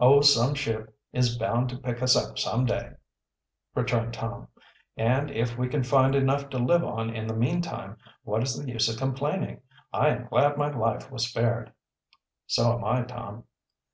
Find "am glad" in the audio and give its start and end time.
10.08-10.56